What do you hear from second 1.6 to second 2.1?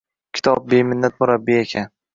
ekan.